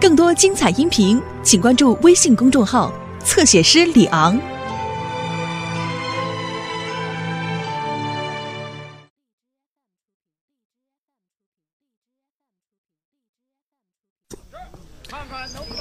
[0.00, 2.92] 更多精彩音频，请关注微信公众号
[3.24, 4.40] “侧写师李昂”。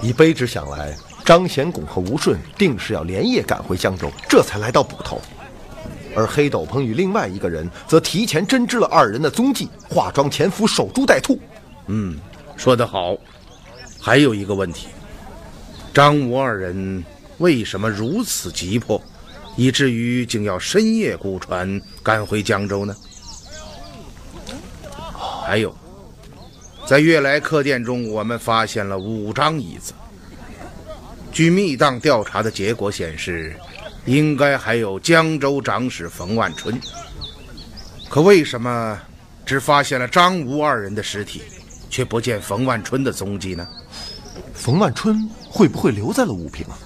[0.02, 5.22] 以卑职想来，张显拱和吴顺定是要连夜赶回江州，这才来到捕头。
[6.16, 11.40] 而黑斗篷与另外一个人则提前侦知了二人的踪迹，化妆潜伏，守株待兔。
[11.86, 12.18] 嗯，
[12.56, 13.16] 说得好。
[14.07, 14.88] 还有一个问题，
[15.93, 17.04] 张吴二人
[17.39, 19.04] 为什么如此急迫，
[19.57, 22.96] 以至于竟要深夜雇船赶回江州呢？
[25.46, 25.75] 还有。
[26.86, 29.92] 在悦来客店中，我们发现了五张椅子。
[31.30, 33.53] 据密档调查的结果显示，
[34.05, 36.80] 应该还有江州长史冯万春。
[38.08, 38.97] 可为什么
[39.45, 41.42] 只发现了张吴二人的尸体，
[41.89, 43.67] 却不见冯万春的踪迹呢？
[44.53, 46.77] 冯万春会不会留在了武平啊？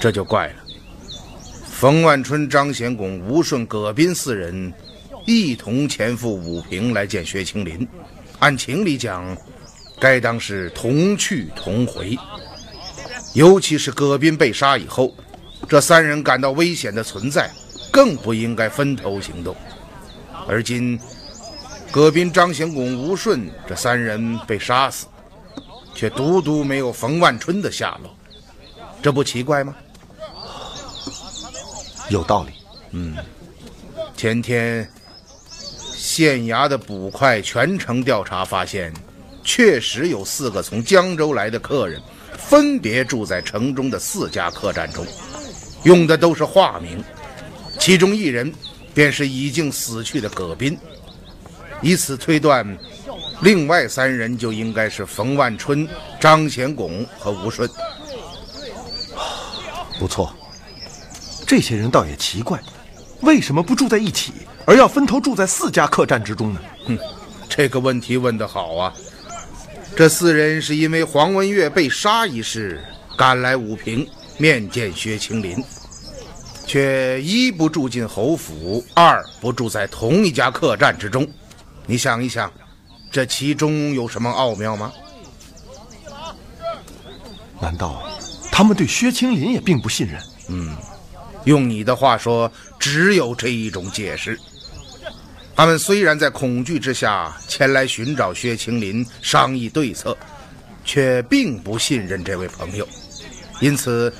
[0.00, 0.54] 这就怪了。
[1.66, 4.72] 冯万春、张显拱、吴顺、葛斌四人
[5.26, 7.86] 一同前赴武平来见薛青林。
[8.38, 9.36] 按情理讲，
[9.98, 12.16] 该当是同去同回。
[13.32, 15.14] 尤其是葛斌被杀以后，
[15.68, 17.50] 这三人感到危险的存在，
[17.90, 19.56] 更不应该分头行动。
[20.46, 20.98] 而今，
[21.94, 25.06] 葛斌、张显拱、吴顺这三人被杀死，
[25.94, 28.12] 却独独没有冯万春的下落，
[29.00, 29.76] 这不奇怪吗？
[32.08, 32.50] 有道理。
[32.90, 33.16] 嗯，
[34.16, 34.90] 前天。
[35.96, 38.92] 县衙的捕快全程调查发现，
[39.44, 42.02] 确实有四个从江州来的客人，
[42.36, 45.06] 分别住在城中的四家客栈中，
[45.84, 47.02] 用的都是化名，
[47.78, 48.52] 其中一人
[48.92, 50.76] 便是已经死去的葛斌。
[51.84, 52.66] 以此推断，
[53.42, 55.86] 另外三人就应该是冯万春、
[56.18, 57.68] 张显拱和吴顺。
[60.00, 60.34] 不错，
[61.46, 62.58] 这些人倒也奇怪，
[63.20, 64.32] 为什么不住在一起？
[64.64, 66.60] 而要分头住在四家客栈之中呢？
[66.86, 66.98] 哼，
[67.50, 68.94] 这个问题问得好啊！
[69.94, 72.82] 这四人是因为黄文月被杀一事
[73.14, 74.08] 赶来武平
[74.38, 75.62] 面见薛青林，
[76.66, 81.28] 却一不住进侯府，二不住在同一家客栈之中。
[81.86, 82.52] 你想一想，
[83.10, 84.92] 这其中有什么奥妙吗？
[87.60, 88.02] 难道
[88.50, 90.20] 他们对薛青林也并不信任？
[90.48, 90.74] 嗯，
[91.44, 94.38] 用你的话说，只有这一种解释。
[95.56, 100.16] 他们虽然在恐惧之下前来寻找薛青林商议对策，
[100.84, 102.86] 却并不信任这位朋友，
[103.60, 104.12] 因此，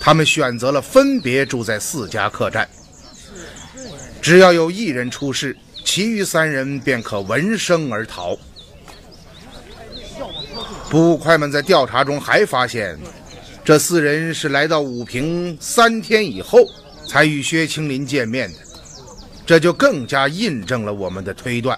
[0.00, 2.68] 他们选择了分别住在四家客栈。
[4.22, 5.56] 只要有一人出事，
[5.88, 8.36] 其余三人便可闻声而逃。
[10.90, 12.98] 捕快们在调查中还发现，
[13.64, 16.58] 这四人是来到武平三天以后
[17.06, 18.58] 才与薛青林见面的。
[19.46, 21.76] 这就更加印证了我们的推断，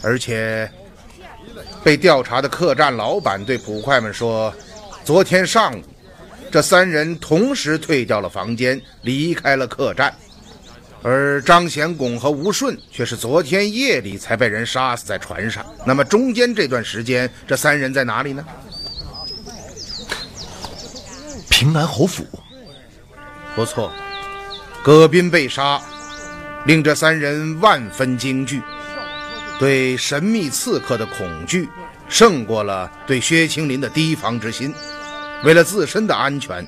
[0.00, 0.68] 而且
[1.84, 4.52] 被调查的客栈老板对捕快们说，
[5.04, 5.82] 昨天上午
[6.50, 10.10] 这三人同时退掉了房间，离开了客栈，
[11.08, 15.64] 而张显拱和吴顺却是昨天夜里才被人杀死在船上。
[15.84, 18.44] 那么中间这段时间，这三人在哪里呢？
[21.48, 22.26] 平南侯府。
[23.54, 23.92] 不错，
[24.82, 25.80] 葛斌被杀。
[26.64, 28.60] 令这三人万分惊惧，
[29.60, 31.68] 对神秘刺客的恐惧
[32.08, 34.74] 胜过了对薛青林的提防之心。
[35.44, 36.66] 为了自身的安全，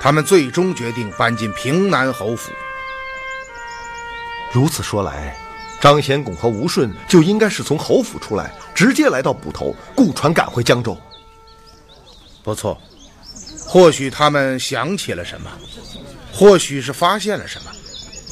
[0.00, 2.50] 他们最终决定搬进平南侯府。
[4.56, 5.36] 如此说来，
[5.82, 10.96] 张显拱和吴顺就应该是从侯府出来，直接来到捕头，雇船赶回江州。
[12.42, 12.80] 不错，
[13.66, 15.50] 或许他们想起了什么，
[16.32, 17.70] 或许是发现了什么。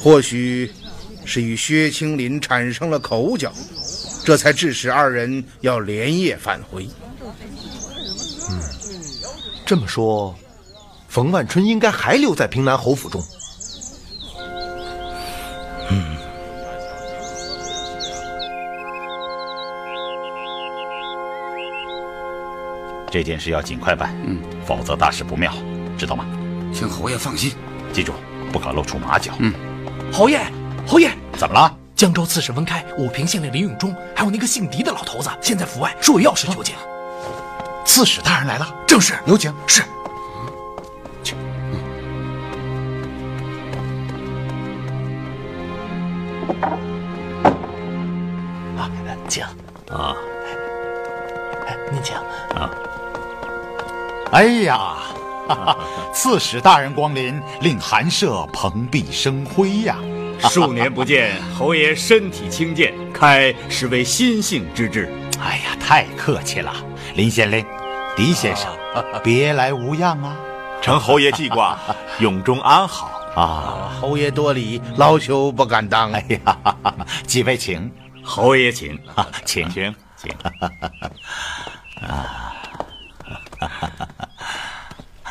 [0.01, 0.73] 或许
[1.25, 3.53] 是与薛青林产生了口角，
[4.25, 6.89] 这才致使二人要连夜返回。
[8.49, 8.59] 嗯，
[9.63, 10.35] 这么说，
[11.07, 13.23] 冯万春应该还留在平南侯府中。
[15.91, 16.14] 嗯，
[23.15, 25.49] 这件事要尽快办，嗯，否则大事不妙，
[25.97, 26.25] 知道吗？
[26.73, 27.53] 请侯爷放心，
[27.93, 28.11] 记住，
[28.51, 29.31] 不可露出马脚。
[29.39, 29.53] 嗯。
[30.11, 30.41] 侯爷，
[30.85, 31.73] 侯爷，怎么了？
[31.95, 36.75] 江州刺史文开、武平县令林永忠，还有那个姓狄的老头子，现在府外，说有要事求见。
[37.85, 39.53] 刺史大人来了，正是，有请。
[39.65, 39.81] 是。
[41.23, 41.37] 请。
[48.77, 48.91] 啊，
[49.29, 49.41] 请。
[49.89, 50.13] 啊。
[51.93, 52.17] 您请。
[54.35, 54.97] 哎呀，
[55.47, 55.77] 哈 哈
[56.13, 59.95] 刺史大人光临，令寒舍蓬荜生辉呀！
[60.51, 65.09] 数年不见，侯爷身体轻健，开是为心性之至。
[65.39, 66.73] 哎呀，太客气了，
[67.15, 67.65] 林县令、
[68.17, 68.69] 狄先生，
[69.23, 70.35] 别来无恙啊！
[70.81, 71.79] 承侯爷记挂，
[72.19, 73.09] 永中安好。
[73.37, 76.11] 啊，侯爷多礼，老朽不敢当。
[76.11, 76.57] 哎呀，
[77.25, 77.89] 几位请，
[78.21, 78.99] 侯爷请，
[79.45, 80.29] 请请请。
[82.01, 82.51] 啊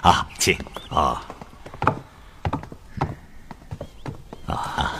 [0.04, 0.54] 啊，请
[0.90, 1.24] 啊
[4.46, 4.92] 啊，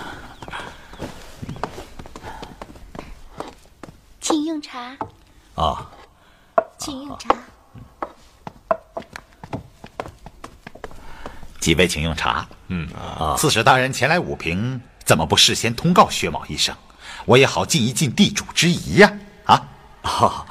[4.19, 4.97] 请用茶。
[5.57, 5.91] 啊，
[6.79, 7.29] 请用茶。
[11.61, 12.49] 几位请用茶。
[12.69, 16.75] 嗯啊，刺史大人前来武平，怎么不事先通告薛某一声？
[17.27, 19.13] 我也好尽一尽地主之谊呀！
[19.45, 19.69] 啊，
[20.01, 20.47] 哦，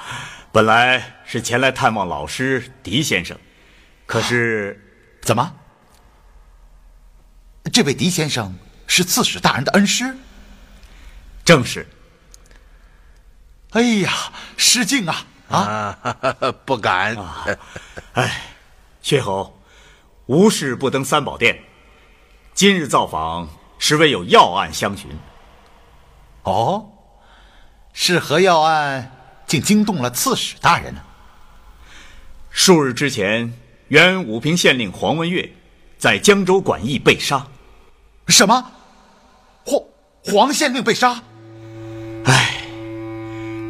[0.51, 3.35] 本来是前来探望老师狄先生，
[4.05, 4.79] 可是
[5.21, 5.55] 怎么？
[7.71, 8.53] 这位狄先生
[8.87, 10.15] 是刺史大人的恩师？
[11.45, 11.87] 正是。
[13.71, 14.11] 哎呀，
[14.55, 15.25] 失敬啊！
[15.49, 15.97] 啊，
[16.65, 17.17] 不敢。
[18.13, 18.41] 哎，
[19.01, 19.59] 薛侯，
[20.27, 21.59] 无事不登三宝殿。
[22.53, 25.09] 今日造访实为有要案相询。
[26.43, 26.91] 哦，
[27.93, 29.11] 是何要案
[29.47, 31.01] 竟惊动了刺史大人呢？
[32.51, 33.51] 数日之前，
[33.93, 35.47] 原武平县令黄文岳
[35.99, 37.45] 在江州馆驿被杀。
[38.27, 38.71] 什么？
[39.63, 39.83] 黄
[40.25, 41.21] 黄县令被杀？
[42.25, 42.55] 唉，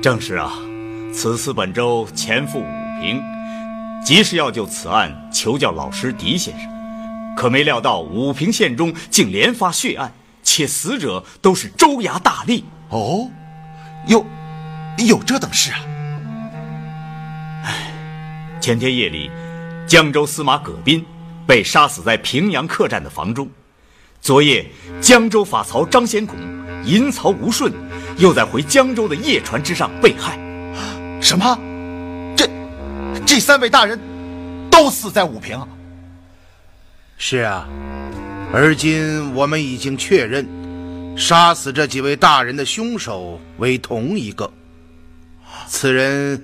[0.02, 0.54] 正是啊。
[1.14, 2.64] 此次本州前赴武
[3.02, 3.22] 平，
[4.02, 6.70] 即是要就此案求教老师狄先生，
[7.36, 10.10] 可没料到武平县中竟连发血案，
[10.42, 12.64] 且死者都是州衙大吏。
[12.88, 13.30] 哦，
[14.08, 14.26] 有
[15.06, 15.80] 有这等事啊！
[17.66, 17.92] 唉，
[18.62, 19.30] 前天夜里，
[19.86, 21.06] 江州司马葛斌
[21.46, 23.50] 被杀死在平阳客栈的房中。
[24.22, 24.66] 昨夜，
[25.02, 26.38] 江州法曹张显拱、
[26.86, 27.72] 银曹吴顺
[28.18, 30.40] 又在回江州的夜船之上被害。
[31.22, 31.60] 什么？
[32.36, 32.50] 这
[33.26, 34.00] 这三位大人
[34.72, 35.60] 都死在武平？
[37.18, 37.68] 是啊，
[38.52, 40.48] 而今我们已经确认，
[41.18, 44.52] 杀死这几位大人的凶手为同一个。
[45.68, 46.44] 此人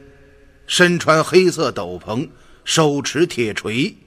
[0.68, 2.28] 身穿黑色斗篷，
[2.69, 3.98] 手持铁锤，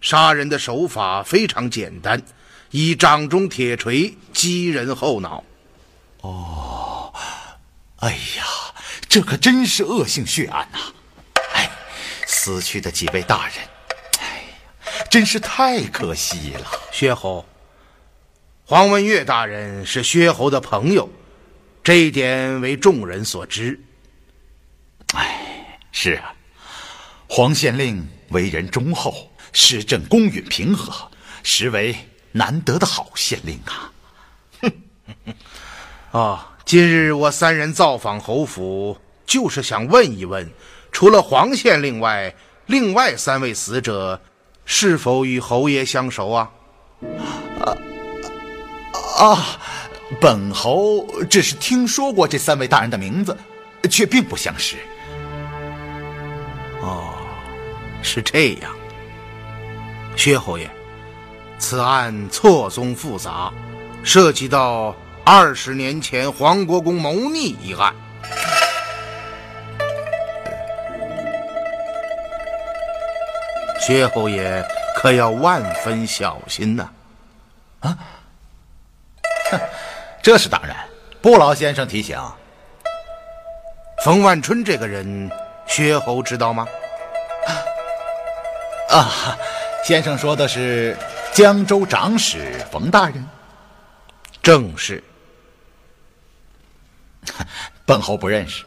[0.00, 2.22] 杀人的手法非常简单，
[2.70, 5.44] 以掌中铁锤击人后脑。
[6.22, 7.12] 哦，
[7.96, 8.46] 哎呀！
[9.06, 10.78] 这可真是恶性血案呐！
[11.52, 11.70] 哎，
[12.26, 13.56] 死去的几位大人，
[14.20, 14.44] 哎
[14.88, 16.66] 呀，真是太可惜了。
[16.90, 17.44] 薛侯，
[18.64, 21.06] 黄文岳大人是薛侯的朋友，
[21.84, 23.78] 这一点为众人所知。
[25.14, 26.32] 哎，是啊，
[27.28, 31.10] 黄县令为人忠厚，施政公允平和，
[31.42, 31.96] 实为
[32.32, 33.92] 难得的好县令啊。
[34.62, 34.72] 哼，
[36.12, 36.40] 哦。
[36.64, 40.50] 今日我三人造访侯府，就是想问一问，
[40.90, 42.34] 除了黄县令外，
[42.66, 44.20] 另外三位死者
[44.64, 46.50] 是否与侯爷相熟啊？
[47.60, 47.76] 啊
[49.20, 49.46] 啊！
[50.20, 53.36] 本侯只是听说过这三位大人的名字，
[53.88, 54.74] 却并不相识。
[56.80, 57.15] 哦，
[58.02, 58.70] 是这样。
[60.16, 60.68] 薛侯爷，
[61.58, 63.52] 此案错综复杂，
[64.02, 64.94] 涉及到。
[65.28, 67.92] 二十年前，黄国公谋逆一案，
[73.80, 76.88] 薛侯爷可要万分小心呐！
[77.80, 77.98] 啊，
[79.50, 79.58] 哼，
[80.22, 80.76] 这是当然。
[81.20, 82.16] 不劳先生提醒。
[84.04, 85.28] 冯万春这个人，
[85.66, 86.64] 薛侯知道吗？
[88.88, 89.36] 啊，
[89.84, 90.96] 先生说的是
[91.32, 93.26] 江州长史冯大人，
[94.42, 95.02] 正是。
[97.84, 98.64] 本侯不认识。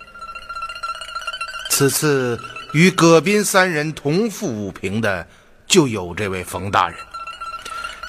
[1.69, 2.39] 此次
[2.73, 5.25] 与葛斌三人同赴武平的，
[5.65, 6.97] 就有这位冯大人。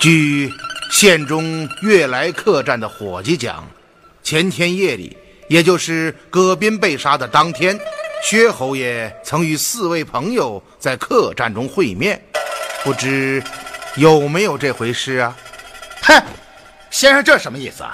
[0.01, 0.53] 据
[0.91, 3.65] 县中悦来客栈的伙计讲，
[4.23, 5.17] 前天夜里，
[5.49, 7.79] 也就是葛斌被杀的当天，
[8.23, 12.23] 薛侯爷曾与四位朋友在客栈中会面，
[12.85, 13.43] 不知
[13.97, 15.37] 有没有这回事啊？
[16.03, 16.23] 哼，
[16.91, 17.91] 先生这什么意思啊？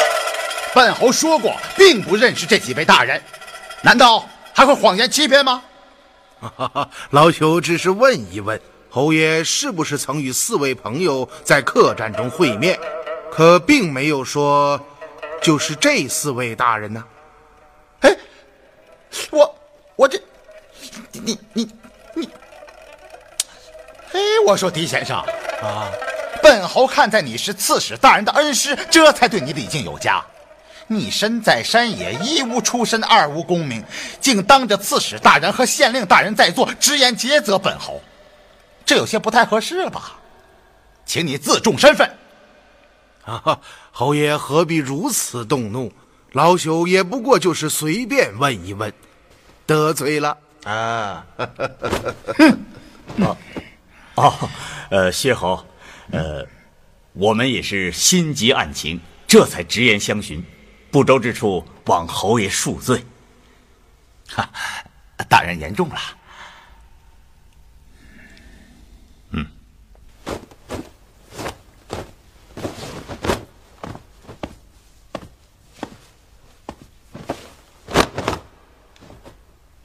[0.75, 3.23] 本侯说过，并不认识这几位大人，
[3.83, 5.63] 难道还会谎言欺骗吗？
[7.11, 12.79] 老朽只是问一问，侯爷是不是曾与四位朋友在客栈中会面？
[13.31, 14.81] 可并没有说
[15.41, 17.05] 就是这四位大人呢。
[18.01, 18.17] 哎，
[19.31, 19.56] 我
[19.97, 20.21] 我这
[21.13, 21.69] 你你
[22.15, 22.29] 你，
[24.11, 25.17] 嘿，我说狄先生
[25.63, 25.91] 啊，
[26.43, 30.23] 本侯看在你是刺史大人的恩师，这才对你礼敬有加。
[30.87, 33.83] 你身在山野，一无出身，二无功名，
[34.21, 38.01] 竟当着刺史大人和县令大人在座，直言诘责本侯，
[38.85, 40.13] 这有些不太合适了吧？
[41.07, 42.09] 请你自重身份。
[43.25, 43.59] 啊，
[43.91, 45.91] 侯爷何必如此动怒？
[46.33, 48.93] 老朽也不过就是随便问一问，
[49.67, 51.27] 得罪了啊！
[53.19, 53.37] 哦
[54.15, 54.51] 哦，
[54.91, 55.67] 呃，薛侯，
[56.11, 56.47] 呃，
[57.13, 60.45] 我们也是心急案情，这才直言相询。
[60.91, 63.05] 不周之处，望侯爷恕罪。
[64.29, 64.49] 哈，
[65.29, 65.97] 大人言重了。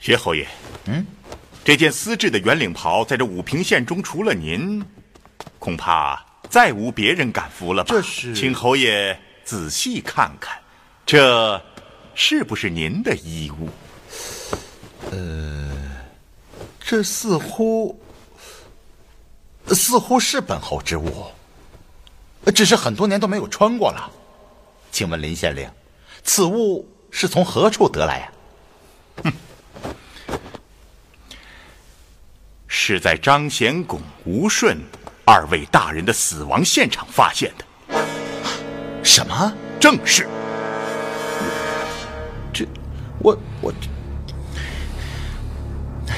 [0.01, 0.47] 薛侯爷，
[0.85, 1.05] 嗯，
[1.63, 4.83] 这件丝质的圆领袍，在这武平县中，除了您，
[5.59, 7.93] 恐怕再无别人敢服了吧？
[7.93, 10.57] 这是，请侯爷仔细看看。
[11.05, 11.61] 这
[12.15, 13.69] 是不是您的衣物？
[15.11, 15.71] 呃，
[16.79, 17.95] 这似乎
[19.67, 21.27] 似乎是本侯之物，
[22.55, 24.11] 只是很多年都没有穿过了。
[24.91, 25.69] 请问林县令，
[26.23, 28.31] 此物是从何处得来呀？
[29.23, 29.33] 哼，
[32.73, 34.77] 是在张显拱、吴顺
[35.25, 37.65] 二位大人的死亡现场发现的。
[39.03, 39.53] 什么？
[39.77, 40.25] 正是。
[42.53, 42.65] 这，
[43.19, 43.73] 我我，
[46.07, 46.15] 哎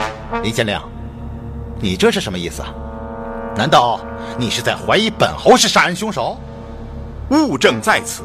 [0.00, 0.80] 呀，林县令，
[1.78, 2.72] 你这是什么意思啊？
[3.54, 4.00] 难道
[4.38, 6.40] 你是在怀疑本侯是杀人凶手？
[7.28, 8.22] 物证在此。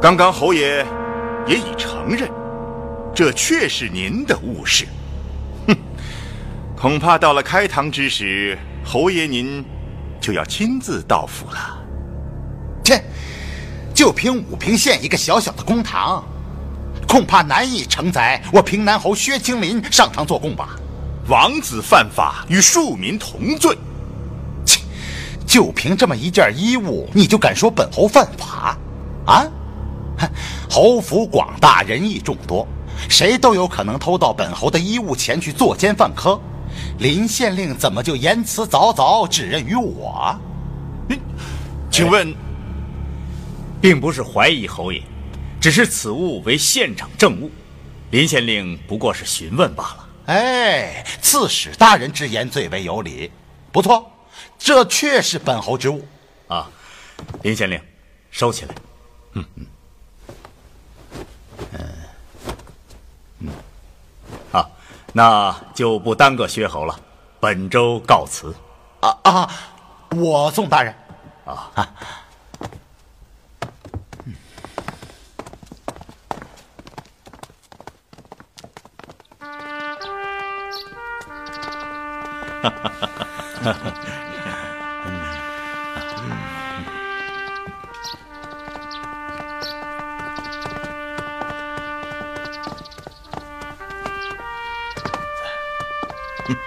[0.00, 0.86] 刚刚侯爷
[1.44, 2.30] 也已承认，
[3.20, 4.88] 这确是您的误事。
[5.66, 5.76] 哼，
[6.74, 9.62] 恐怕到了开堂之时，侯爷您
[10.18, 11.78] 就要亲自到府了。
[12.82, 13.04] 切！
[13.92, 16.24] 就凭武平县一个小小的公堂，
[17.06, 20.70] 恐怕难以承载我平南侯薛青林上堂做供吧。
[21.28, 23.76] 王子犯法与庶民同罪，
[24.64, 24.80] 切！
[25.46, 28.78] 就凭这么一件衣物，你就敢说本侯犯法？
[29.26, 29.46] 啊？
[30.70, 32.66] 侯府广大，人义众多，
[33.08, 36.40] 谁都有可能偷到本侯的衣物前去作奸犯科。
[36.98, 40.38] 林县令怎么就言辞凿凿，指认于我？
[41.08, 41.18] 你，
[41.90, 42.34] 请问？
[43.80, 45.02] 并不是怀疑侯爷，
[45.58, 47.50] 只是此物为现场证物，
[48.10, 50.08] 林县令不过是询问罢了。
[50.26, 53.30] 哎，刺史大人之言最为有理，
[53.72, 54.12] 不错，
[54.58, 56.06] 这确是本侯之物。
[56.46, 56.68] 啊，
[57.40, 57.80] 林县令，
[58.30, 58.74] 收起来。
[59.32, 59.66] 嗯嗯
[61.72, 61.78] 嗯
[63.38, 63.48] 嗯，
[64.52, 64.70] 好，
[65.12, 66.98] 那就不耽搁薛侯了，
[67.40, 68.54] 本周告辞。
[69.00, 69.50] 啊啊，
[70.16, 70.94] 我送大人。
[71.44, 71.88] 啊啊。
[82.62, 82.92] 哈哈
[83.62, 84.19] 哈哈哈！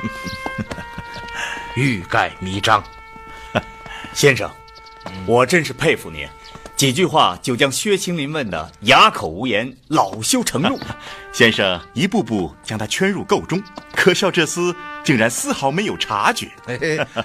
[1.75, 2.83] 欲盖弥彰，
[4.13, 4.49] 先生，
[5.25, 6.27] 我真是佩服您，
[6.75, 10.79] 几句话就将薛青林问的哑口无言，恼羞成怒。
[11.33, 13.61] 先生一步步将他圈入垢中，
[13.95, 16.51] 可笑这厮竟然丝毫没有察觉。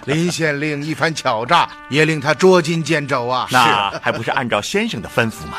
[0.07, 3.47] 林县令一番巧诈，也令他捉襟见肘啊！
[3.53, 5.59] 那还不是按照先生的吩咐吗？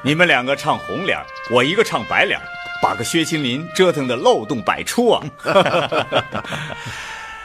[0.00, 1.18] 你们两个唱红脸，
[1.50, 2.40] 我一个唱白脸，
[2.82, 5.24] 把个薛青林折腾的漏洞百出啊！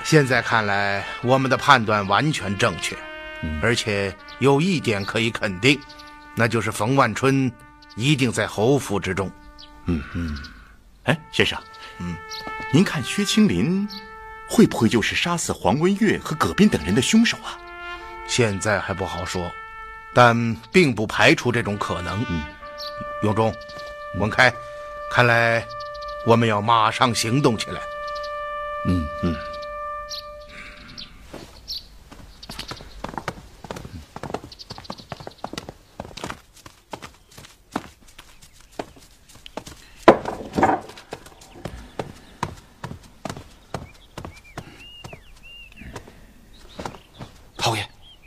[0.04, 2.96] 现在看来，我们的判断完全正确，
[3.62, 5.80] 而且有一点可以肯定，
[6.36, 7.52] 那就是冯万春
[7.96, 9.32] 一定在侯府之中。
[9.86, 10.38] 嗯嗯，
[11.04, 11.58] 哎，先生，
[12.00, 12.16] 嗯，
[12.72, 13.88] 您看薛青林
[14.48, 17.58] 会不会就是杀死黄文月和葛斌等人的凶手啊？
[18.28, 19.52] 现在还不好说，
[20.14, 22.26] 但并不排除这种可能。
[22.30, 22.44] 嗯，
[23.24, 23.54] 永忠，
[24.20, 24.54] 文开，
[25.14, 25.64] 看来
[26.26, 27.80] 我们要马上行动起来。
[28.88, 29.36] 嗯嗯。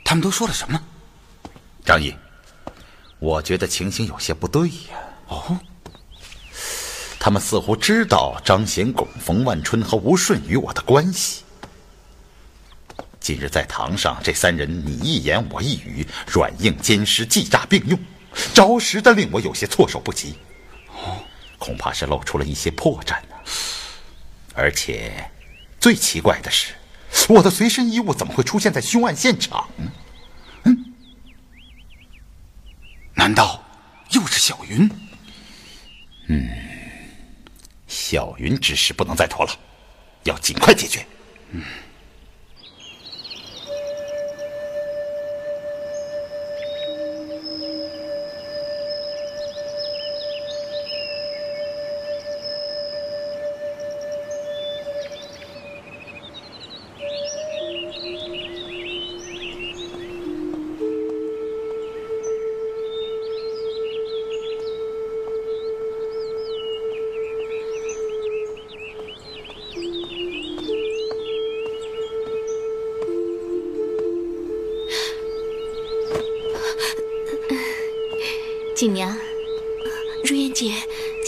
[0.05, 0.81] 他们都说了什么？
[1.83, 2.15] 张毅，
[3.19, 4.97] 我觉得情形有些不对呀。
[5.27, 5.59] 哦，
[7.27, 11.43] 他们似乎知道张显拱、冯万春和吴顺与我的关系。
[13.19, 17.99] 今日在堂上，这三人你一言我一语，软硬兼施，计诈并用，
[18.53, 20.37] 着实的令我有些措手不及。
[21.59, 23.35] 恐怕是露出了一些破绽呢。
[24.53, 25.29] 而且，
[25.81, 26.75] 最奇怪的是，
[27.27, 29.69] 我的随身衣物怎么会出现在凶案现场？
[30.63, 30.93] 嗯，
[33.15, 33.61] 难道
[34.11, 34.89] 又是小云？
[36.29, 36.49] 嗯，
[38.09, 39.51] 小云之事不能再拖了，
[40.23, 41.05] 要尽快解决。
[41.51, 41.61] 嗯。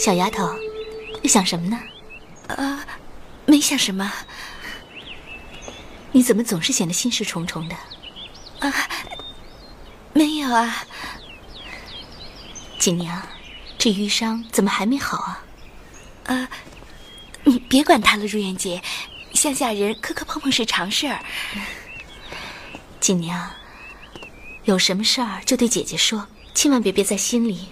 [0.00, 0.48] 小丫头，
[1.24, 1.78] 想什么呢？
[2.48, 2.86] 啊，
[3.44, 4.10] 没想什么。
[6.10, 7.76] 你怎么总是显得心事重重的？
[8.60, 8.72] 啊，
[10.14, 10.86] 没有啊。
[12.78, 13.20] 锦娘，
[13.76, 15.44] 这瘀伤怎么还没好啊？
[16.28, 16.48] 啊，
[17.44, 18.80] 你别管他了，如烟姐，
[19.34, 21.22] 乡下人磕磕碰碰是常事儿。
[23.00, 23.50] 锦娘，
[24.64, 26.26] 有什么事儿就对姐姐说。
[26.54, 27.68] 千万别憋在心里。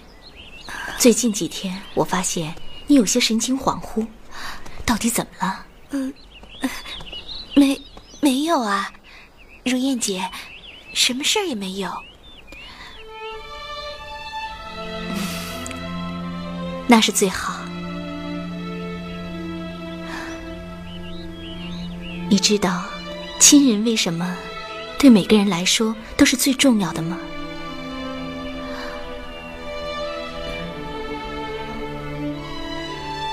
[0.99, 2.53] 最近几天，我发现
[2.85, 4.05] 你有些神情恍惚，
[4.85, 5.65] 到底怎么了？
[5.91, 6.13] 嗯，
[7.55, 7.81] 没
[8.19, 8.91] 没有啊，
[9.63, 10.29] 如燕姐，
[10.93, 11.89] 什么事儿也没有。
[16.85, 17.63] 那是最好。
[22.29, 22.83] 你知道，
[23.39, 24.35] 亲人为什么
[24.97, 27.17] 对每个人来说都是最重要的吗？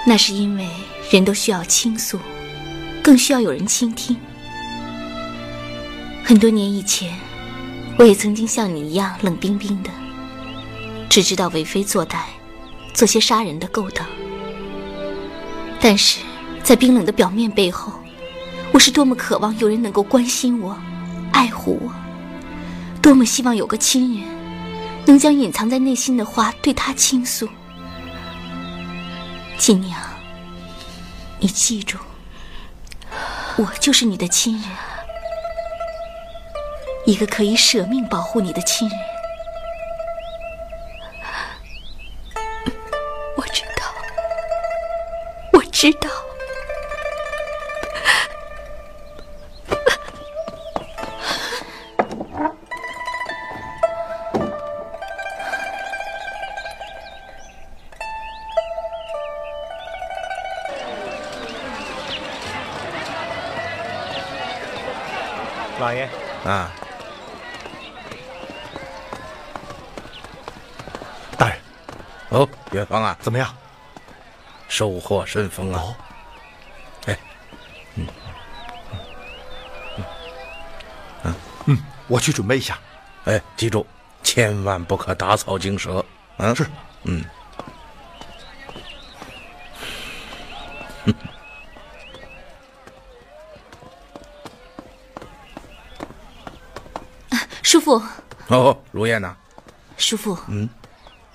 [0.08, 0.64] 那是因为
[1.10, 2.16] 人都需要倾诉，
[3.02, 4.16] 更需要有人倾听。
[6.22, 7.12] 很多年以前，
[7.98, 9.90] 我也曾经像你一样冷冰冰的，
[11.08, 12.18] 只知道为非作歹，
[12.94, 14.06] 做些杀人的勾当。
[15.80, 16.20] 但是
[16.62, 17.92] 在冰冷的表面背后，
[18.72, 20.78] 我是多么渴望有人能够关心我、
[21.32, 21.92] 爱护我，
[23.02, 24.28] 多么希望有个亲人
[25.04, 27.48] 能将隐藏在内心的话对他倾诉。
[29.58, 29.98] 亲娘，
[31.40, 31.98] 你记住，
[33.56, 34.70] 我就是你的亲人，
[37.04, 38.98] 一个可以舍命保护你的亲人。
[43.36, 43.92] 我知道，
[45.52, 46.08] 我知道。
[66.46, 66.70] 啊，
[71.36, 71.58] 大人，
[72.28, 73.52] 哦，元芳啊，怎么样？
[74.68, 75.80] 收获甚丰啊！
[75.80, 75.94] 哦
[77.06, 77.18] 哎，
[77.94, 78.06] 嗯
[79.96, 80.04] 嗯，
[81.24, 81.34] 嗯
[81.66, 81.78] 嗯，
[82.08, 82.78] 我去准备一下。
[83.24, 83.86] 哎，记住，
[84.22, 86.04] 千万不可打草惊蛇。
[86.38, 86.66] 嗯，是，
[87.04, 87.24] 嗯。
[97.86, 98.02] 叔父，
[98.48, 99.36] 哦，如燕呢，
[99.96, 100.68] 叔父，嗯，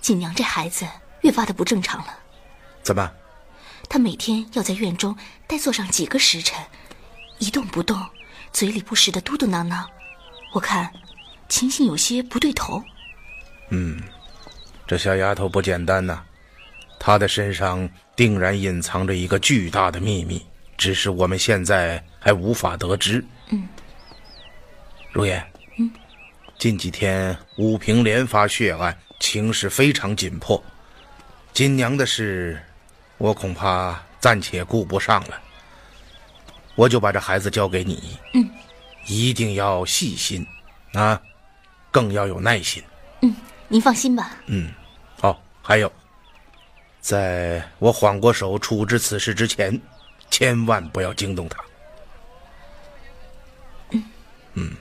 [0.02, 0.86] 锦娘这孩子
[1.22, 2.14] 越发的不正常了。
[2.84, 3.10] 怎么？
[3.88, 5.16] 她每天要在院中
[5.48, 6.62] 待坐上几个时辰，
[7.40, 7.98] 一动不动，
[8.52, 9.86] 嘴里不时的嘟嘟囔囔，
[10.54, 10.92] 我看
[11.48, 12.84] 情形有些不对头。
[13.70, 14.04] 嗯，
[14.86, 16.22] 这小丫头不简单呐，
[17.00, 20.46] 她的身上定然隐藏着一个巨大的秘密，
[20.78, 23.26] 只是我们现在还无法得知。
[23.52, 23.70] 嗯，
[25.14, 25.48] 如燕。
[26.62, 30.64] 近几天武平连发血案，情势非常紧迫。
[31.54, 32.62] 金娘的事，
[33.18, 35.42] 我恐怕暂且顾不上了。
[36.76, 38.48] 我就把这孩子交给你，嗯，
[39.08, 40.46] 一定要细心，
[40.94, 41.20] 啊，
[41.90, 42.84] 更要有耐心。
[43.24, 43.36] 嗯，
[43.68, 44.38] 您放心吧。
[44.46, 44.72] 嗯，
[45.22, 45.92] 哦，还有，
[47.00, 49.82] 在我缓过手处置此事之前，
[50.30, 51.58] 千万不要惊动他。
[53.90, 54.04] 嗯，
[54.54, 54.76] 嗯。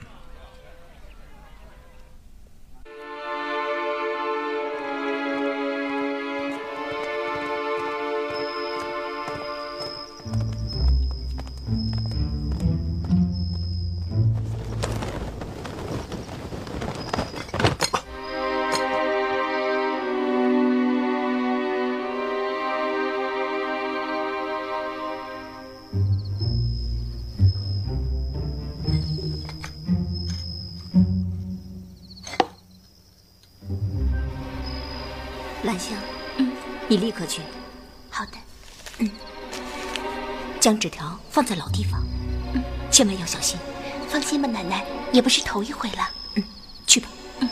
[45.11, 46.09] 也不是头一回了。
[46.35, 46.43] 嗯，
[46.87, 47.07] 去吧。
[47.41, 47.49] 嗯。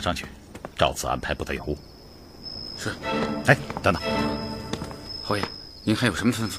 [0.00, 0.26] 上去，
[0.76, 1.78] 照此安排，不得有误。
[2.82, 2.92] 是。
[3.46, 4.02] 哎，等等，
[5.22, 5.44] 侯爷，
[5.84, 6.56] 您还有什么吩咐？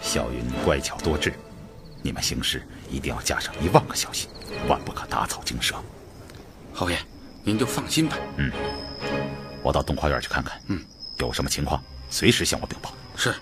[0.00, 1.34] 小云乖巧多智，
[2.02, 4.28] 你们行事一定要加上一万个小心，
[4.68, 5.74] 万不可打草惊蛇。
[6.72, 6.96] 侯爷，
[7.42, 8.16] 您就放心吧。
[8.36, 8.52] 嗯，
[9.60, 10.60] 我到东花园去看看。
[10.68, 10.80] 嗯，
[11.18, 12.92] 有什么情况，随时向我禀报。
[13.16, 13.34] 是。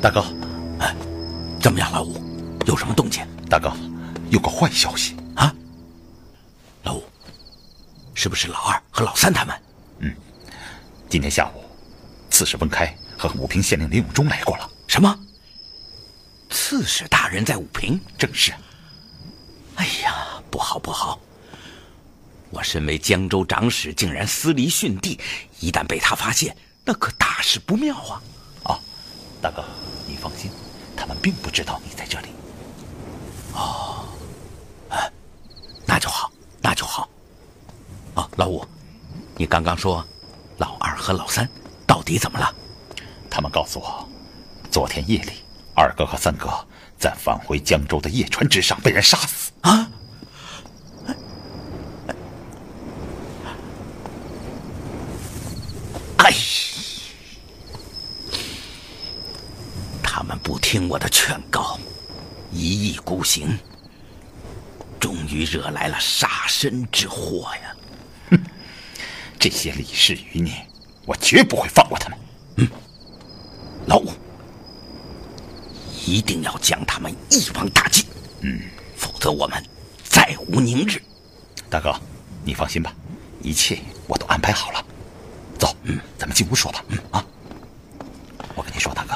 [0.00, 0.24] 大哥，
[0.78, 0.96] 哎，
[1.60, 2.18] 怎么样，老五？
[2.66, 3.22] 有什么动静？
[3.50, 3.70] 大哥，
[4.30, 5.54] 有个坏消息啊！
[6.84, 7.04] 老五，
[8.14, 9.62] 是不是老二和老三他们？
[9.98, 10.16] 嗯，
[11.08, 11.62] 今天下午，
[12.30, 14.70] 刺史温开和武平县令林永忠来过了。
[14.86, 15.14] 什么？
[16.48, 18.00] 刺史大人在武平？
[18.16, 18.52] 正是。
[19.76, 21.20] 哎呀，不好不好！
[22.48, 25.20] 我身为江州长史，竟然私离训地，
[25.60, 28.22] 一旦被他发现，那可大事不妙啊！
[28.64, 28.80] 啊，
[29.42, 29.62] 大哥。
[30.10, 30.50] 你放心，
[30.96, 32.30] 他们并不知道你在这里。
[33.54, 34.04] 哦，
[34.88, 35.10] 哎，
[35.86, 37.08] 那就好，那就好。
[38.14, 38.66] 哦，老五，
[39.36, 40.04] 你刚刚说
[40.58, 41.48] 老二和老三
[41.86, 42.52] 到底怎么了？
[43.30, 44.08] 他们告诉我，
[44.68, 45.44] 昨天夜里
[45.76, 46.48] 二哥和三哥
[46.98, 49.52] 在返回江州的夜船之上被人杀死。
[49.60, 49.88] 啊！
[56.16, 56.34] 哎。
[60.38, 61.78] 不听我的劝告，
[62.50, 63.58] 一意孤行，
[64.98, 67.76] 终于惹来了杀身之祸呀！
[68.30, 68.38] 哼，
[69.38, 70.66] 这些李氏余孽，
[71.06, 72.18] 我绝不会放过他们。
[72.56, 72.68] 嗯，
[73.86, 74.10] 老五，
[76.06, 78.04] 一定要将他们一网打尽。
[78.40, 78.60] 嗯，
[78.96, 79.62] 否则我们
[80.04, 81.00] 再无宁日。
[81.68, 81.94] 大哥，
[82.44, 82.94] 你放心吧，
[83.42, 84.84] 一切我都安排好了。
[85.58, 86.84] 走，嗯，咱们进屋说吧。
[86.88, 87.24] 嗯啊，
[88.54, 89.14] 我跟你说，大哥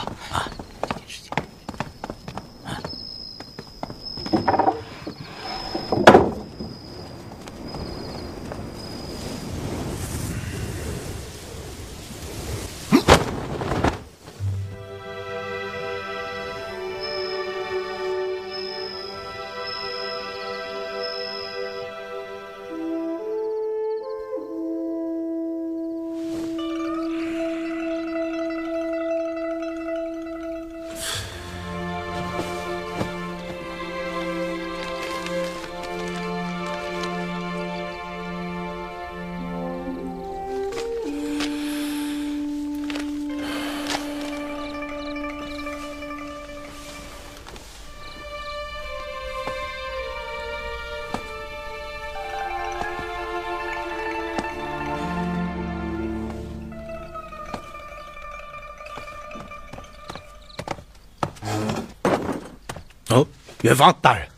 [63.65, 64.29] 远房大人，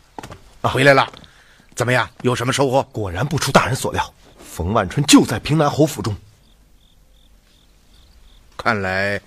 [0.61, 1.05] 回来了，
[1.75, 2.09] 怎么样？
[2.21, 2.81] 有什么收获？
[2.93, 6.15] 果然不出大人所料，冯万春就在平南侯府中。
[8.55, 9.19] 看来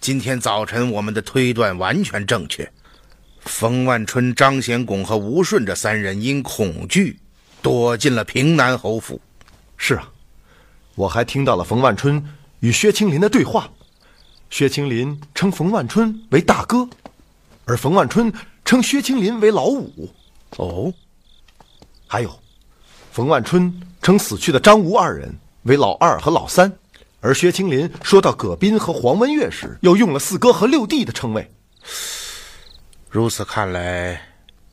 [0.00, 2.66] 今天早晨我们的推断完全正确。
[3.40, 7.20] 冯万春、张显拱和吴顺这三人因恐惧
[7.60, 9.20] 躲进了平南侯府。
[9.76, 10.08] 是啊，
[10.94, 12.24] 我还听到了冯万春
[12.60, 13.68] 与薛青林的对话。
[14.48, 16.88] 薛青林称冯万春为大哥，
[17.66, 18.32] 而冯万春。
[18.70, 20.08] 称薛青林为老五，
[20.58, 20.94] 哦，
[22.06, 22.40] 还有，
[23.10, 26.72] 冯万春称死去的张吴二人为老二和老三，
[27.20, 31.50] 而薛青林说到葛斌和黄文月时，又用了四哥和六弟的称谓。
[33.08, 34.22] 如此看来，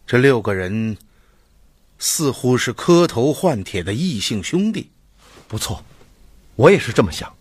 [0.06, 0.96] 这六个人
[1.98, 4.92] 似乎是磕头换铁的异姓兄弟。
[5.48, 5.84] 不错，
[6.56, 7.34] 我也是这么想。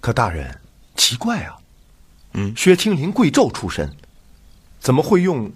[0.00, 0.58] 可大人，
[0.96, 1.58] 奇怪啊，
[2.32, 3.94] 嗯，薛青林贵胄出身，
[4.80, 5.52] 怎么会用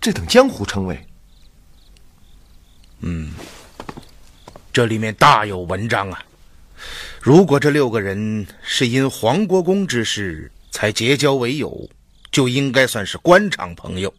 [0.00, 1.06] 这等江湖称谓？
[3.00, 3.32] 嗯，
[4.72, 6.24] 这里面大有文章啊！
[7.20, 11.88] 如果这六个人是因黄国公之事才结交为友，
[12.30, 14.12] 就应该算是官场朋友。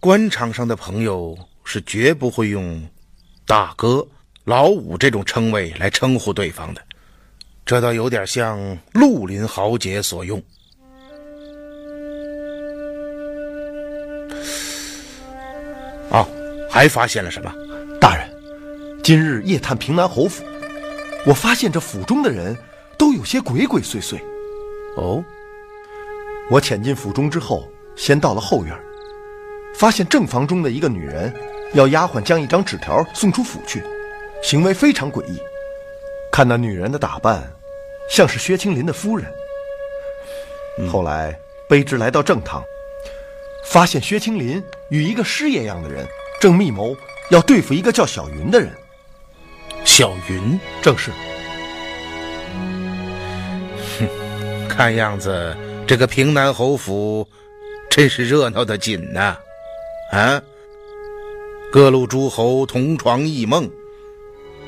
[0.00, 2.88] 官场上的朋友是绝不会用
[3.46, 4.06] 大哥、
[4.44, 6.82] 老五这种称谓来称呼对方的，
[7.66, 8.58] 这倒有点像
[8.94, 10.42] 绿林豪杰所用。
[16.10, 16.26] 啊，
[16.68, 17.52] 还发现了什么？
[18.00, 18.28] 大人，
[19.02, 20.44] 今日夜探平南侯府，
[21.24, 22.56] 我发现这府中的人
[22.98, 24.20] 都有些鬼鬼祟祟。
[24.96, 25.24] 哦，
[26.50, 28.76] 我潜进府中之后，先到了后院，
[29.74, 31.32] 发现正房中的一个女人
[31.74, 33.82] 要丫鬟将一张纸条送出府去，
[34.42, 35.38] 行为非常诡异。
[36.32, 37.48] 看那女人的打扮，
[38.08, 39.32] 像是薛青林的夫人。
[40.90, 42.64] 后来卑职来到正堂。
[43.70, 46.04] 发现薛青林与一个师爷样的人
[46.40, 46.96] 正密谋
[47.30, 48.68] 要对付一个叫小云的人。
[49.84, 51.12] 小云正是。
[53.96, 54.08] 哼，
[54.68, 55.56] 看样子
[55.86, 57.24] 这个平南侯府
[57.88, 59.36] 真是热闹的紧呐！
[60.10, 60.42] 啊，
[61.70, 63.70] 各路诸侯同床异梦，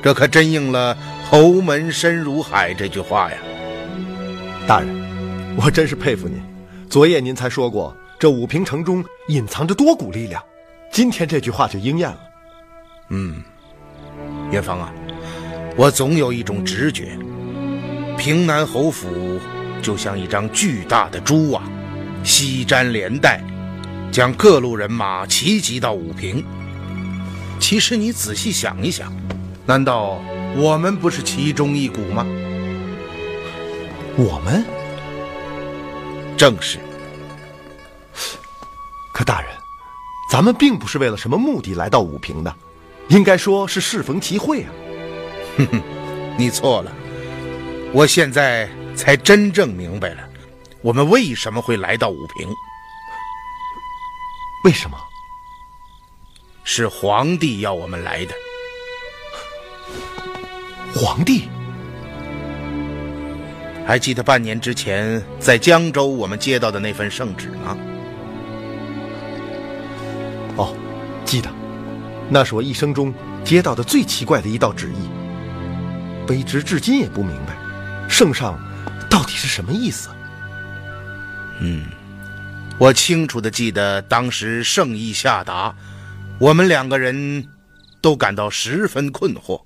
[0.01, 0.97] 这可真应了
[1.29, 3.37] “侯门深如海”这句话呀！
[4.65, 6.41] 大人，我真是佩服您。
[6.89, 7.93] 昨夜您才说过。
[8.23, 10.41] 这武平城中隐藏着多股力量，
[10.89, 12.19] 今天这句话就应验了。
[13.09, 13.43] 嗯，
[14.49, 14.93] 元芳啊，
[15.75, 17.17] 我总有一种直觉，
[18.17, 19.41] 平南侯府
[19.81, 21.69] 就像一张巨大的蛛网，
[22.23, 23.43] 西粘连带，
[24.09, 26.45] 将各路人马齐集到武平。
[27.59, 29.13] 其实你仔细想一想，
[29.65, 30.17] 难道
[30.55, 32.25] 我们不是其中一股吗？
[34.15, 34.63] 我们，
[36.37, 36.79] 正是。
[40.33, 42.51] 咱们并不是为了什么目的来到武平的，
[43.09, 44.71] 应该说是适逢其会啊。
[45.57, 45.79] 哼哼，
[46.39, 46.91] 你错了，
[47.93, 50.27] 我现在才真正明白了，
[50.81, 52.49] 我们为什么会来到武平。
[54.65, 54.97] 为什么？
[56.63, 58.33] 是皇帝要我们来的。
[60.95, 61.47] 皇帝？
[63.85, 67.77] 还记得半年之前在江州我们接到的那份圣旨吗？
[71.25, 71.49] 记得，
[72.29, 75.09] 那是我一生中接到的最奇怪的一道旨意。
[76.27, 77.57] 卑职至今也不明白，
[78.07, 78.57] 圣上
[79.09, 80.09] 到底是什么意思。
[81.59, 81.85] 嗯，
[82.77, 85.75] 我清楚的记得当时圣意下达，
[86.39, 87.47] 我们两个人
[88.01, 89.61] 都感到十分困惑。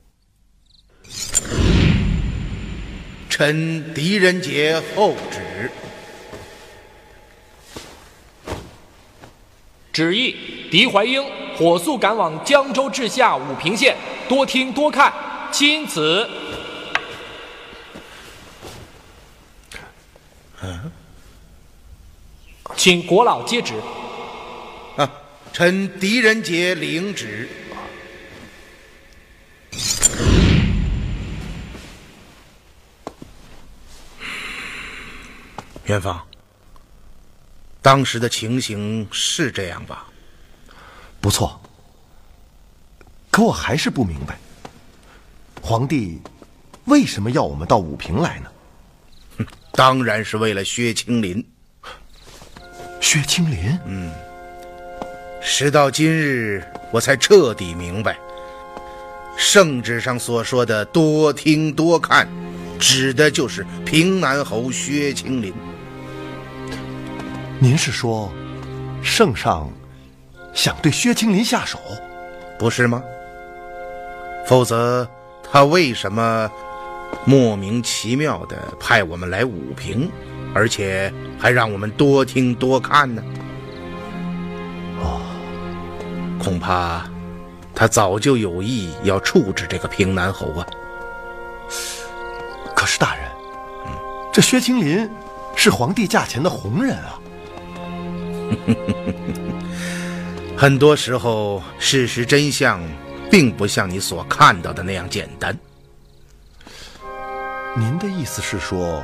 [3.30, 5.72] 臣狄仁杰后旨。
[9.94, 10.36] 旨意：
[10.70, 11.24] 狄怀英
[11.58, 13.98] 火速赶往江州治下武平县，
[14.30, 15.12] 多听多看，
[15.52, 16.30] 钦此。
[20.62, 20.92] 嗯，
[22.76, 23.74] 请国老接旨。
[24.98, 25.12] 啊，
[25.52, 27.50] 臣狄仁杰领旨。
[35.86, 36.24] 元芳。
[37.82, 40.06] 当时的情形是这样吧？
[41.28, 41.60] 不错。
[43.30, 44.38] 可我还是不明白，
[45.62, 46.22] 皇帝
[46.86, 49.46] 为什么要我们到武平来呢？
[49.74, 51.46] 当然是为了薛青林。
[53.02, 53.78] 薛青林？
[53.86, 54.10] 嗯。
[55.42, 58.18] 时到今日，我才彻底明白，
[59.36, 62.26] 圣旨上所说的“多听多看”，
[62.80, 65.54] 指的就是平南侯薛青林。
[67.60, 68.32] 您是说，
[69.04, 69.70] 圣上
[70.58, 71.78] 想对薛青林下手，
[72.58, 73.04] 不是吗？
[74.48, 75.08] 否则
[75.44, 76.50] 他为什么
[77.26, 80.10] 莫名其妙的派我们来武平，
[80.56, 83.24] 而且还让我们多听多看呢？
[85.00, 85.22] 哦，
[86.40, 87.08] 恐怕
[87.76, 90.66] 他早就有意要处置这个平南侯啊。
[92.76, 93.30] 可是大人，
[94.34, 95.08] 这薛青林
[95.56, 97.20] 是皇帝驾前的红人啊。
[100.60, 102.82] 很多时候，事实真相
[103.30, 105.56] 并不像你所看到的那样简单。
[107.78, 109.04] 您的意思是说，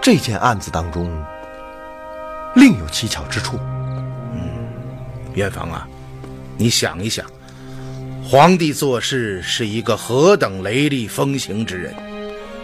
[0.00, 1.10] 这件案子当中
[2.54, 3.58] 另有蹊跷之处？
[4.32, 4.68] 嗯，
[5.34, 5.88] 元芳啊，
[6.56, 7.26] 你想一想，
[8.22, 11.92] 皇帝做事是一个何等雷厉风行之人，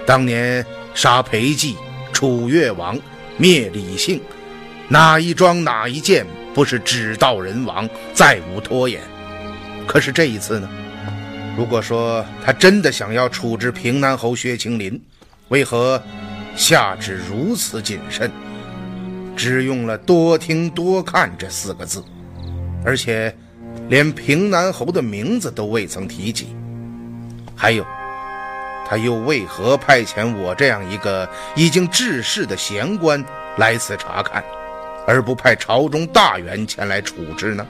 [0.07, 1.75] 当年杀裴寂、
[2.13, 2.97] 楚越王。
[3.37, 4.21] 灭李姓，
[4.87, 9.01] 哪一桩哪一件不是只道人亡，再无拖延？
[9.87, 10.69] 可是这一次呢？
[11.57, 15.01] 如果说他真的想要处置平南侯薛青林，
[15.49, 16.01] 为何
[16.57, 18.31] 下旨如此谨慎，
[19.37, 22.03] 只用了“多听多看”这四个字，
[22.85, 23.35] 而且
[23.89, 26.55] 连平南侯的名字都未曾提及？
[27.57, 27.85] 还有，
[28.89, 33.23] 他又为何派遣我这样一个已经致仕的闲官
[33.59, 34.43] 来此查看，
[35.11, 37.67] 而不派朝中大员前来处置呢？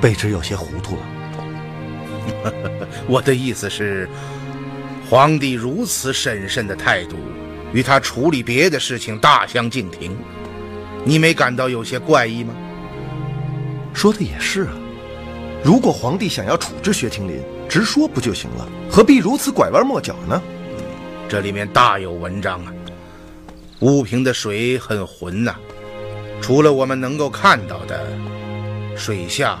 [0.00, 1.02] 卑职有些糊涂了。
[3.08, 4.08] 我的意思是，
[5.10, 7.16] 皇帝如此审慎的态度，
[7.72, 10.16] 与他处理别的事情大相径庭，
[11.04, 12.54] 你没感到有些怪异吗？
[13.92, 14.72] 说的也是啊。
[15.64, 18.68] 如果皇帝想要处置薛青林，直说不就行了？
[18.88, 20.40] 何必如此拐弯抹角呢？
[21.28, 22.72] 这里面大有文章啊！
[23.80, 25.54] 乌平的水很浑呐，
[26.40, 28.06] 除了我们能够看到的，
[28.96, 29.58] 水下。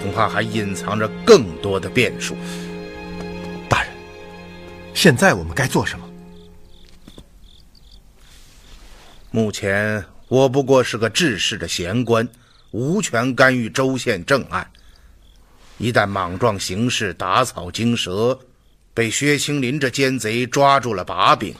[0.00, 2.36] 恐怕还隐藏着更多的变数。
[3.68, 3.90] 大人，
[4.94, 6.08] 现在我们该做什么？
[9.32, 12.28] 目前我不过是个治世的闲官，
[12.70, 14.70] 无权干预州县政案。
[15.78, 18.38] 一旦莽撞行事、打草惊蛇，
[18.94, 21.52] 被薛青林这奸贼抓住了把柄，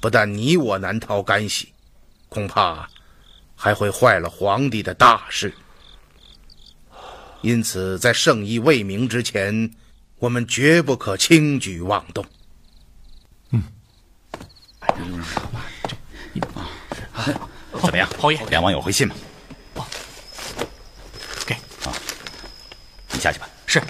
[0.00, 1.72] 不但你我难逃干系，
[2.28, 2.88] 恐怕
[3.54, 5.52] 还会坏了皇帝的大事。
[7.42, 9.70] 因此，在圣意未明之前，
[10.18, 12.24] 我们绝不可轻举妄动。
[13.50, 13.62] 嗯，
[17.82, 18.38] 怎么样，侯爷？
[18.46, 19.14] 梁王有回信吗？
[21.46, 21.92] 给啊，
[23.12, 23.48] 你下去吧。
[23.66, 23.82] 是。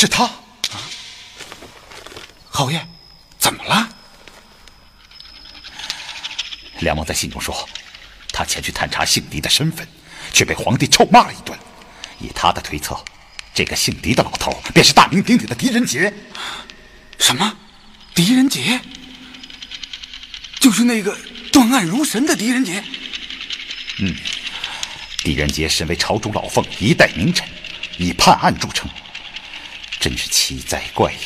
[0.00, 0.24] 是他。
[0.24, 0.80] 啊，
[2.48, 2.80] 侯爷。
[3.38, 3.86] 怎么了？
[6.78, 7.68] 梁王在信中说，
[8.32, 9.86] 他前去探查姓狄的身份，
[10.32, 11.58] 却被皇帝臭骂了一顿。
[12.18, 12.98] 以他的推测，
[13.52, 16.10] 这个姓狄的老头便是大名鼎鼎的狄仁杰。
[17.18, 17.54] 什么？
[18.14, 18.80] 狄仁杰？
[20.60, 21.14] 就是那个
[21.52, 22.82] 断案如神的狄仁杰？
[23.98, 24.16] 嗯，
[25.18, 27.46] 狄仁杰身为朝中老奉，一代名臣，
[27.98, 28.88] 以判案著称，
[30.00, 31.18] 真是奇哉怪也。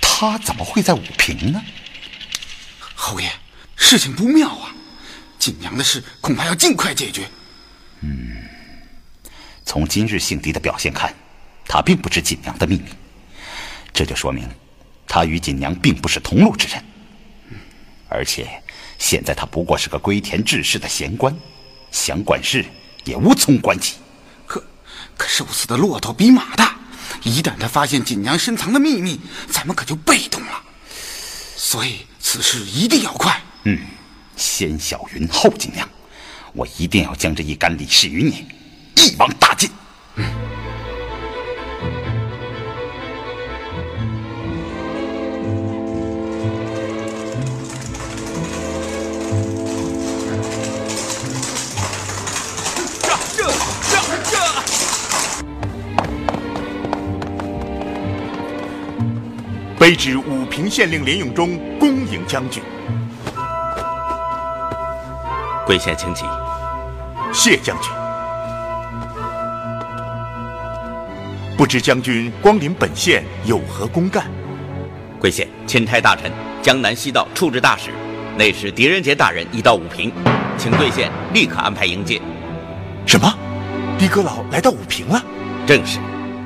[0.00, 1.60] 他怎么会在武平呢？
[2.94, 3.28] 侯爷，
[3.76, 4.72] 事情不妙啊！
[5.38, 7.28] 锦娘的事恐怕要尽快解决。
[8.00, 8.44] 嗯，
[9.64, 11.12] 从今日姓狄的表现看，
[11.66, 12.84] 他并不知锦娘的秘密，
[13.92, 14.48] 这就说明
[15.08, 16.82] 他与锦娘并不是同路之人。
[18.08, 18.62] 而且
[18.98, 21.36] 现在他不过是个归田治世的闲官，
[21.90, 22.64] 想管事
[23.04, 23.96] 也无从管起。
[24.46, 24.64] 可
[25.16, 26.71] 可瘦死的骆驼比马大。
[27.24, 30.62] 一旦他发现锦娘深藏的秘密，咱们可就被动了。
[31.56, 33.40] 所以此事一定要快。
[33.64, 33.78] 嗯，
[34.36, 35.88] 先小云后锦娘，
[36.52, 38.44] 我一定要将这一干李氏余孽
[38.96, 39.70] 一网打尽。
[40.16, 40.51] 嗯。
[59.82, 62.62] 卑职武平县令林永忠恭迎将军。
[65.66, 66.24] 贵县请起。
[67.32, 67.90] 谢将军。
[71.56, 74.30] 不知将军光临本县有何公干？
[75.18, 76.30] 贵县钦差大臣
[76.62, 77.90] 江南西道处置大使，
[78.38, 80.12] 内史狄仁杰大人已到武平，
[80.56, 82.22] 请贵县立刻安排迎接。
[83.04, 83.34] 什么？
[83.98, 85.20] 狄阁老来到武平了？
[85.66, 85.98] 正是。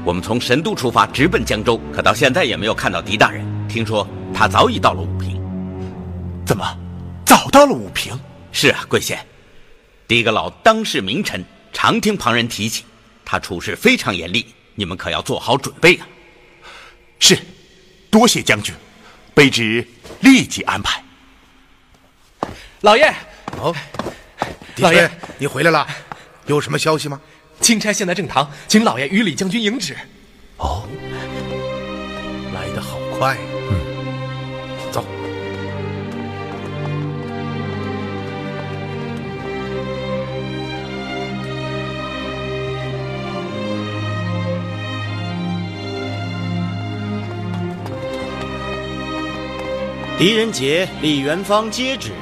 [0.07, 3.45] 我们从神都出发，直奔江州，可到现在也没有看到狄大人。
[3.69, 5.35] 听说他早已到了武平。
[6.47, 6.65] 怎么，
[7.25, 8.17] 早到了武平？
[8.53, 9.19] 是啊，贵县，
[10.07, 12.85] 狄阁老当世名臣，常听旁人提起，
[13.25, 14.47] 他处事非常严厉，
[14.77, 16.07] 你们可要做好准备啊。
[17.19, 17.37] 是，
[18.09, 18.73] 多谢将军，
[19.35, 19.85] 卑职
[20.21, 21.03] 立即安排。
[22.83, 23.13] 老爷，
[23.61, 23.75] 哦，
[24.77, 25.85] 老爷，你回来了，
[26.47, 27.21] 有什么消息吗？
[27.61, 29.97] 钦差现在正堂，请老爷与李将军迎旨。
[30.59, 30.87] 哦，
[32.55, 33.37] 来得好快。
[33.71, 35.05] 嗯，走。
[50.19, 52.13] 狄仁杰、李元芳接旨。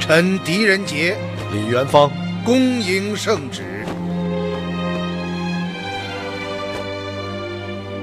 [0.00, 1.16] 臣狄仁杰、
[1.52, 2.10] 李元芳
[2.44, 3.77] 恭迎圣旨。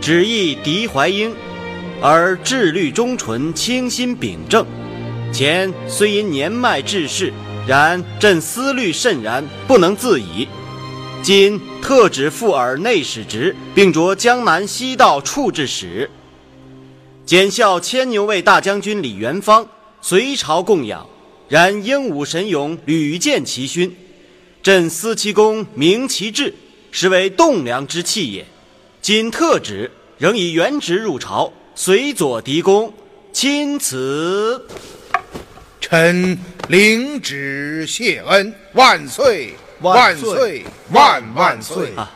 [0.06, 1.34] 只忆狄怀英，
[1.99, 4.64] 而志虑忠纯，清心秉正。
[5.34, 7.34] 前虽因年迈致仕，
[7.66, 10.47] 然朕思虑甚然，不能自已。
[11.24, 16.08] 今特旨复尔内史职，并着江南西道处置使。
[17.26, 19.68] 检校牵牛卫大将军李元芳，
[20.01, 21.10] 隋朝供养，
[21.49, 23.91] 然英武神勇，屡建奇勋。
[24.62, 26.53] 朕思其功，明其志，
[26.91, 28.45] 实为栋梁之器也。
[29.06, 32.91] 今特旨，仍以原职入朝，随左狄公，
[33.32, 34.68] 钦此。
[35.80, 36.36] 臣
[36.70, 39.53] 领旨谢恩，万岁！
[39.82, 40.66] 万岁！
[40.89, 41.93] 万万岁！
[41.95, 42.10] 啊，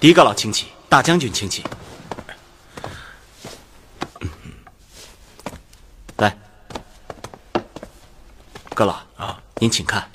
[0.00, 1.62] 狄阁老请起，大将军请起。
[6.16, 6.34] 来，
[8.72, 10.10] 阁老啊，您请看，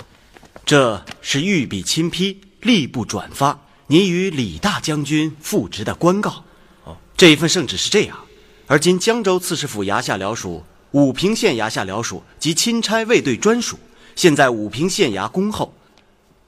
[0.66, 3.56] 这是御笔亲批、吏部转发
[3.90, 6.44] 您与李大将军复职的官告。
[6.84, 8.18] 哦，这一份圣旨是这样：
[8.66, 13.78] 而今江州刺史府衙下僚属、武平县衙下僚属及钦差卫队专属，
[14.14, 15.72] 现在武平县衙恭候。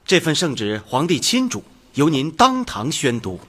[0.05, 1.63] 这份圣旨，皇帝亲主，
[1.95, 3.39] 由您当堂宣读。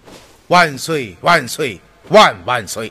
[0.49, 1.14] 万岁！
[1.20, 1.78] 万岁！
[2.09, 2.90] 万万岁！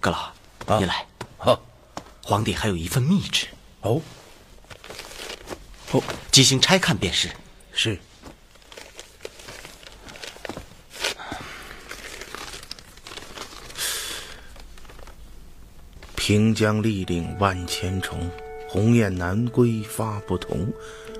[0.00, 0.32] 阁老，
[0.80, 1.06] 你来。
[1.38, 1.60] 好，
[2.24, 3.46] 皇帝还有一份密旨。
[3.82, 4.02] 哦，
[5.92, 7.30] 哦，即行拆看便是。
[7.78, 7.98] 是。
[16.16, 18.18] 平江历岭万千重。
[18.68, 20.72] 鸿雁南归发不同，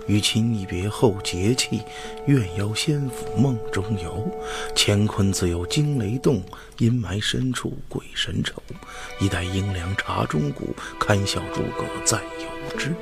[0.08, 1.82] 与卿一别后节气，
[2.26, 4.28] 愿邀仙府梦中游。
[4.74, 6.42] 乾坤自有惊雷动，
[6.78, 8.60] 阴霾深处鬼神愁。
[9.20, 12.94] 一代英良察钟鼓，堪笑诸葛再有之。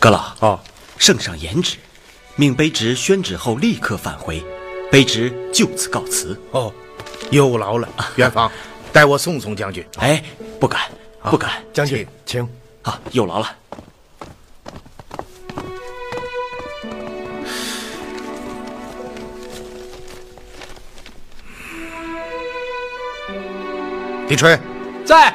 [0.00, 0.60] 阁老哦，
[0.96, 1.76] 圣上言旨，
[2.36, 4.40] 命卑职宣旨后立刻返回，
[4.92, 6.40] 卑职就此告辞。
[6.52, 6.72] 哦。
[7.30, 8.50] 有劳了，元芳，
[8.92, 9.84] 代我送送将军。
[9.98, 10.22] 哎，
[10.60, 10.82] 不敢，
[11.24, 12.48] 不敢，将军，请。
[12.82, 13.56] 啊，有劳了。
[24.28, 24.58] 李春，
[25.04, 25.34] 在。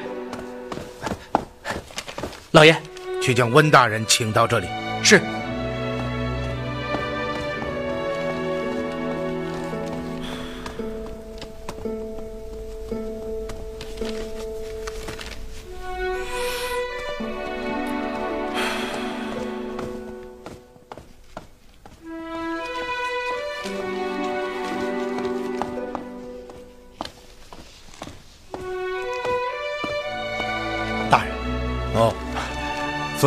[2.52, 2.82] 老爷，
[3.24, 4.68] 去将温大人请到这里。
[5.02, 5.22] 是。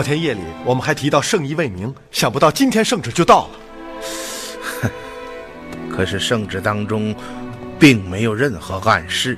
[0.07, 4.91] 天夜里我们还提到圣意未明，想不到今天圣旨就到了。
[5.91, 7.13] 可是圣旨当中
[7.77, 9.37] 并没有任何暗示，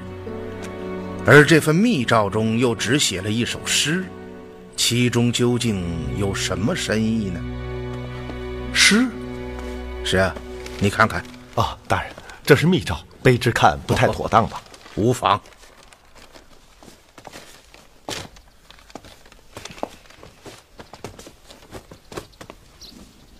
[1.24, 4.04] 而这份密诏中又只写了一首诗，
[4.76, 5.82] 其中究竟
[6.18, 7.40] 有什么深意呢？
[8.74, 9.06] 诗？
[10.04, 10.34] 是啊，
[10.78, 11.24] 你看看。
[11.54, 12.12] 哦，大人，
[12.44, 12.94] 这是密诏，
[13.24, 14.60] 卑职看不太妥当吧？
[14.96, 15.40] 无妨。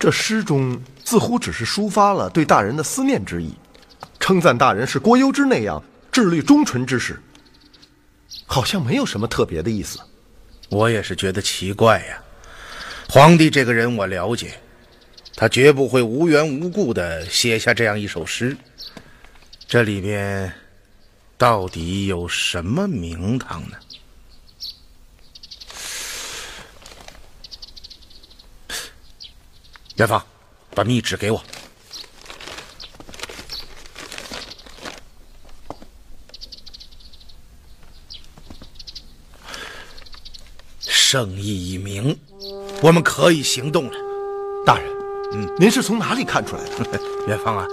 [0.09, 3.53] 这诗中似乎只是抒发了对大人的思念之意，
[4.19, 7.21] 称赞大人是郭攸之那样智力忠纯之士，
[8.47, 9.99] 好像没有什么特别的意思。
[10.71, 12.19] 我也是觉得奇怪呀。
[13.07, 14.59] 皇帝这个人我了解，
[15.37, 18.57] 他绝不会无缘无故的写下这样一首诗，
[19.67, 20.51] 这里边
[21.37, 23.77] 到底有什么名堂呢？
[29.99, 30.25] 元芳，
[30.77, 31.43] 把密旨给我。
[40.79, 42.17] 圣意已明，
[42.81, 43.93] 我们可以行动了。
[44.65, 44.89] 大人，
[45.33, 47.01] 嗯，您是从哪里看出来的？
[47.27, 47.67] 元芳啊，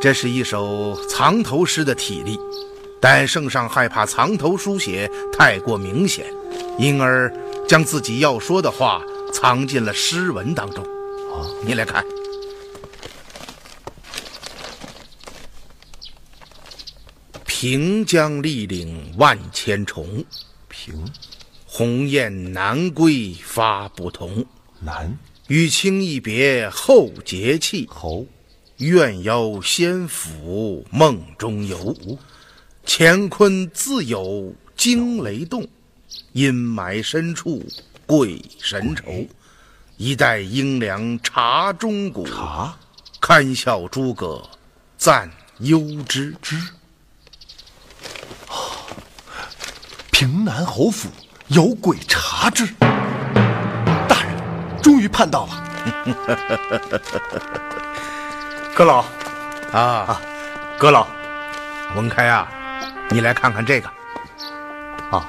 [0.00, 2.38] 这是一首藏头诗的体例，
[2.98, 6.24] 但圣上害怕藏头书写太过明显，
[6.78, 7.30] 因而
[7.68, 9.02] 将自己要说的话
[9.34, 10.82] 藏进了诗文当中。
[11.64, 12.04] 你来看，
[17.46, 20.24] 平江历岭万千重，
[20.68, 21.06] 平？
[21.66, 24.44] 鸿雁南归发不同。
[24.80, 25.16] 南？
[25.48, 28.26] 与卿一别后节气，侯？
[28.78, 31.96] 愿邀仙府梦中游。
[32.86, 35.68] 乾坤自有惊雷动，
[36.32, 37.62] 阴霾深处
[38.06, 39.26] 鬼神愁。
[40.02, 42.26] 一代英良茶中骨。
[42.26, 42.74] 茶，
[43.20, 44.42] 堪笑诸葛
[44.96, 45.78] 赞幽
[46.08, 46.58] 之之。
[50.10, 51.10] 平南侯府
[51.48, 54.34] 有鬼查之，大人
[54.82, 55.52] 终于盼到了。
[58.74, 59.04] 阁老，
[59.70, 60.18] 啊，
[60.78, 61.06] 阁老，
[61.94, 62.48] 文开啊，
[63.10, 63.88] 你来看看这个。
[65.10, 65.28] 啊，啊，